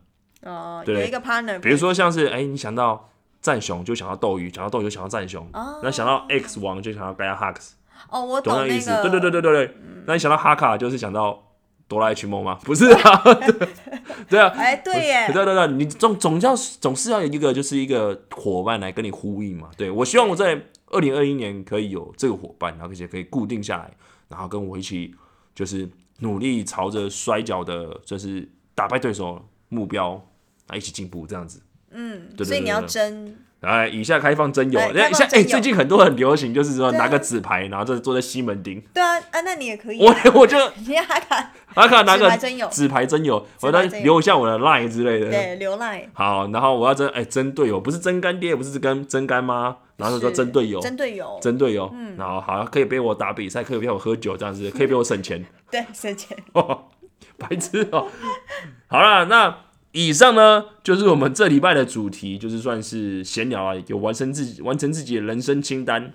[0.43, 3.09] 哦，有一个 partner，比如说像是，哎、你想到
[3.41, 7.71] 战熊就想到斗鱼，想到斗鱼就想到战雄，哦那想到 X 王就想到 Gaia Hux，
[8.09, 8.91] 哦，我懂那懂那个意思？
[9.01, 9.77] 对对对对对对。
[10.05, 11.43] 那你想到哈卡就是想到
[11.87, 12.59] 哆啦 A 梦吗？
[12.63, 13.69] 不是啊，对
[14.29, 19.69] 对啊，哎，对耶，对对对，你总总要总是要有一个就是一个伙伴来跟你呼应嘛。
[19.77, 23.91] 对我希望我在二零二一年可以有这个伙伴，然后而且可以固定下来，
[24.27, 25.13] 然后跟我一起
[25.53, 30.21] 就是努力朝着摔跤的，就是打败对手目标
[30.67, 31.61] 啊一起进步这样子。
[31.91, 34.79] 嗯，对对所以你要争，来，以下开放真友。
[34.79, 34.91] 哎
[35.31, 38.81] 哎，最近很多很流行，就是说拿个纸牌，然后就坐在西门町。
[38.93, 45.31] 对啊，啊，那你也可以我啊，我就 你要看，阿卡拿个纸牌真友纸牌真友，我再纸牌真友留一下我的 line 之类的。
[45.31, 46.07] 对，留赖。
[46.13, 51.89] 好，然后我要争哎争队友，不是争干爹，不是跟争干妈，然后就说争队友，真队友，争队友。
[51.93, 52.15] 嗯。
[52.17, 56.83] 然后好可以陪我打比赛，可以陪我喝酒，这样子可以陪我省钱， 对，省钱，哦
[57.37, 58.07] 白痴哦、
[58.87, 59.55] 好了，那
[59.99, 66.13] 以上呢就是我们这礼拜的主题，就是算是闲聊啊，有完成自己完成自己的人生清单，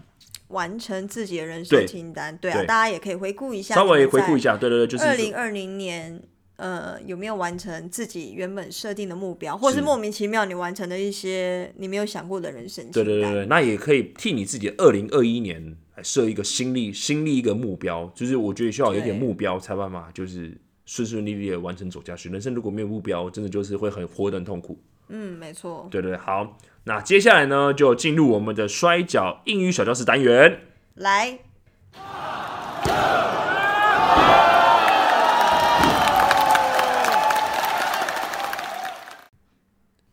[0.48, 6.22] 完成自己的人生清单，对啊，对大家也可以回顾一下，稍微回顾一下，对对对，就是二零二零年。
[6.56, 13.04] 呃，有没有完成自己原本设定的目标，或是是莫名其妙你完成的一些你没有想过的人生清单？
[13.04, 22.28] 对对对对，那也可以替你自己的二零二一年来设一个新立新立一个目标，就是我觉得需要有一点目标才有办法，就是顺顺利利的完成走下去。
[22.30, 24.82] 人生如果没有目标，真的就是会很活得很痛苦。
[25.08, 25.88] 嗯，没错。
[25.90, 30.60] 对对对，好，那接下来呢，就进入我们的摔跤英语小教室单元。
[30.94, 31.38] 来，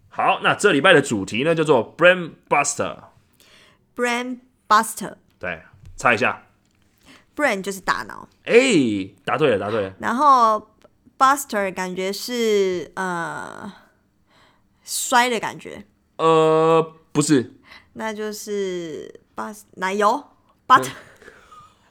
[0.10, 5.62] 好，那这礼拜的主题呢叫做 Brain Buster，brain buster，brain 对，
[5.96, 6.49] 猜一下。
[7.62, 8.54] 就是大脑，哎、
[9.24, 9.94] 答对了，答对了。
[10.00, 10.68] 然后
[11.18, 13.72] buster 感觉是呃
[14.84, 15.86] 摔的感觉，
[16.18, 17.54] 呃，不是，
[17.94, 20.24] 那就是 bus 奶油
[20.68, 20.90] butter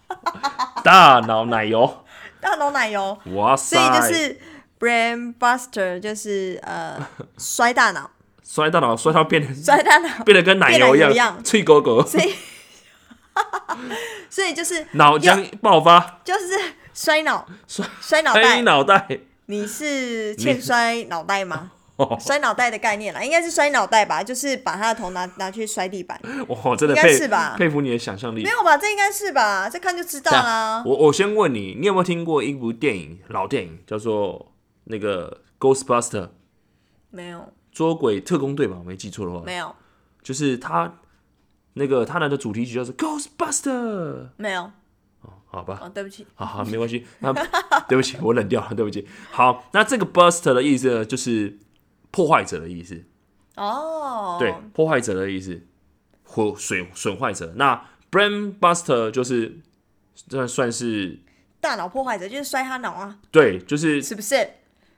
[0.85, 2.05] 大脑奶油。
[2.41, 4.01] 大脑奶油，哇塞所以！
[4.01, 4.41] 就是
[4.79, 6.97] brain buster 就是呃
[7.37, 8.09] 摔大脑，
[8.45, 12.33] 摔大脑，摔到变得摔大脑，变得跟奶油一样，样脆狗狗，所以
[14.31, 16.59] 所以就是脑浆爆发，就是
[16.93, 19.07] 摔脑摔摔脑黑袋，脑袋。
[19.47, 21.73] 你是欠摔脑袋吗？
[21.97, 28.51] 哦，摔脑袋的概念啦，应该是摔脑袋吧，就是把他的头拿拿去摔地板，我 真的应该佩是吧佩服你的想象力没。
[28.51, 28.77] 有吧？
[28.77, 29.69] 这应该是吧？
[29.69, 30.83] 这看就知道啦。
[30.87, 34.53] 我我先问你，你有没有听过一部电影，老电影叫做
[34.85, 35.41] 那个
[35.75, 36.23] 《Ghostbuster》
[37.11, 38.77] 没有，捉鬼特工队吧？
[38.79, 39.75] 我没记错的话，没有，
[40.23, 40.93] 就是他
[41.75, 43.71] 那个他的主题曲叫做《Ghostbuster》。
[44.37, 44.63] 没有。
[45.23, 47.33] 哦好吧，哦，对不起，好好没关系，那
[47.89, 49.09] 对不起，我冷掉了，对不起。
[49.31, 51.59] 好，那这个 buster 的意思呢，就是
[52.11, 53.03] 破坏者的意思，
[53.57, 55.63] 哦，对，破坏者的意思，
[56.23, 57.55] 或损损坏者。
[57.57, 59.59] 那 brain buster 就是
[60.29, 61.19] 这算是
[61.63, 64.51] 大脑破坏者就是摔他脑啊，对，就是是不是？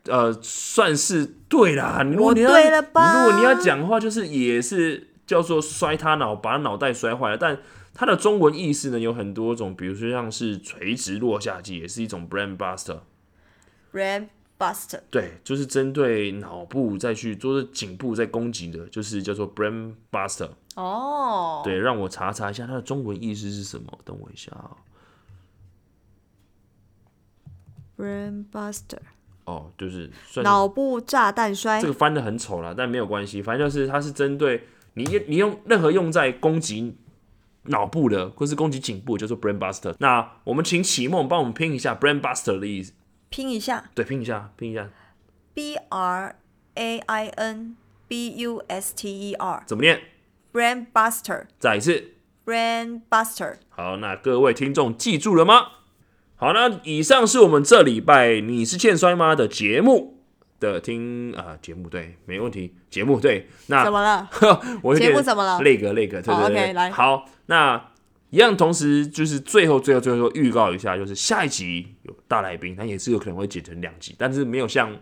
[0.06, 2.02] 呃，算是对啦。
[2.02, 7.38] 如果你要对了吧如果你要讲的话，就是也是叫做摔他脑，把他脑袋摔坏了。
[7.38, 7.56] 但
[7.94, 12.98] 它的中文意思呢有很多种，比如说像是垂直落下击，也是一种 brain buster。
[13.92, 14.26] brain
[14.58, 20.50] buster，对，就是针对脑部再去做颈部在攻击的，就是叫做 brain buster。
[20.74, 23.86] 哦，对，让我查查一下它的中文意思是什么。
[24.04, 24.74] 等我一下啊、
[27.96, 28.98] brain buster，
[29.44, 36.96] 哦，就是算是脑部炸弹摔这个翻的很丑啦，但没有关系，反正就是它是针对你你用任何用在攻击
[37.64, 39.94] 脑部的，或是攻击颈部，叫做 brain buster。
[39.98, 42.92] 那我们请启梦帮我们拼一下 brain buster 的意思，
[43.28, 44.88] 拼一下对，拼一下，拼一下
[45.54, 46.36] ，，b r
[46.74, 47.76] a i n
[48.08, 50.00] b u s t e r，brain 怎么念
[50.52, 52.14] ？buster，brain 再一次。
[53.08, 55.66] buster，好，那各位听众记住了吗？
[56.34, 60.19] 好，那以上是我们这礼拜你是欠摔吗的节目
[60.60, 63.48] 的听啊、节目对，没问题，节目对。
[63.66, 64.30] 那怎么了？
[64.82, 67.90] 我节目怎么了那个累个，对好对对 OK，来好，那
[68.28, 74.96] 一样，同时就是最后最后最后预告一下，就是下一集有大来宾，他也是有可能会剪成两集，但是没有像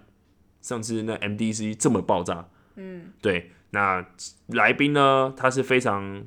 [0.62, 2.48] 上次那 MDC 这么爆炸。
[2.76, 4.06] 嗯，对，那
[4.46, 6.24] 来宾呢，他是非常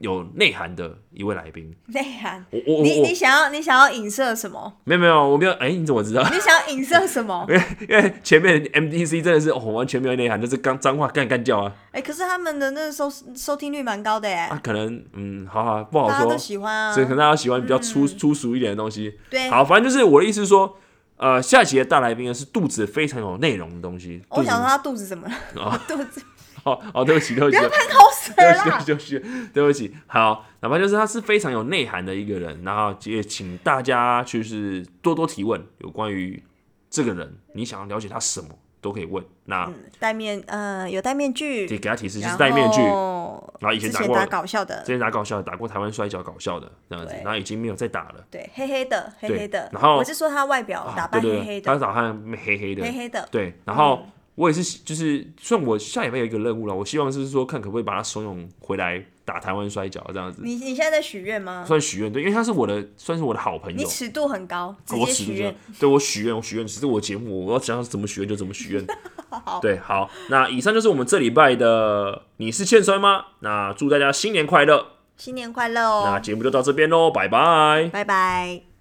[0.00, 1.74] 有内涵的一位来宾。
[1.86, 2.44] 内涵。
[2.50, 4.72] 你你想要你想要影射什么？
[4.84, 5.52] 没有没有，我没有。
[5.52, 6.22] 哎、你怎么知道？
[6.32, 7.46] 你想要影射什么？
[7.48, 17.04] 因为因为前面 MDC 真的是哦，完全没有内涵，就是刚脏话干干叫啊哎、可是他们的那个收收听率蛮高的哎、啊，可能嗯，好好不好说大家都，喜欢啊所以。
[17.06, 19.18] 可能大家喜欢比较粗、粗俗一点的东西。
[19.30, 20.76] 对，好，反正就是我的意思是说，
[21.16, 24.20] 呃，下期的大来宾呢是肚子非常有内容的东西。
[24.30, 25.34] 我想说他肚子怎么了？
[25.62, 26.20] 哦 肚子
[26.64, 28.82] 哦哦，对不起，对不起，喷口水对不起，啦。
[28.84, 29.18] 对不起，
[29.52, 29.94] 对不起。
[30.06, 36.42] 好，哪怕就是他是非常有内涵的一个人，然后也请大家就是多多提问，有关于
[36.88, 38.48] 这个人，你想要了解他什么
[38.80, 39.24] 都可以问。
[39.46, 48.24] 那戴面呃有戴面具，对给他提示，就是戴面具，后然后以前打过前打搞笑的之，前打搞笑的，打过台湾摔跤搞笑的这样子，然后已经没有再打了。
[48.30, 49.68] 对，黑黑的，黑黑的。
[49.72, 53.28] 然后我是说他外表啊打扮黑黑的，他打扮黑黑的，黑黑的。
[53.30, 54.06] 对，然后
[54.36, 61.64] 我也是，就是算我下礼拜有一个任务了，我希望是说看可不可以把他怂恿回来打台湾摔跤这样子，你你现在在许愿吗？
[61.66, 63.76] 算许愿对，因为他是我的，算是我的好朋友。
[63.76, 68.86] 你尺度很高，直接我许愿对我许愿，我许愿，只是我节目，我要想怎么许愿就怎么许愿。
[69.62, 73.24] 对，好，那以上就是我们这礼拜的你是欠摔吗？
[73.40, 76.20] 那祝大家新年快乐，新年快乐哦那哦！
[76.20, 77.88] 节目就到这边喽，拜拜。
[77.92, 78.73] 拜拜。